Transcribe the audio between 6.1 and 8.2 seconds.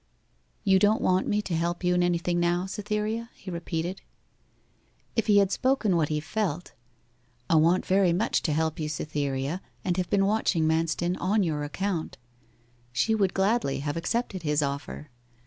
felt, 'I want very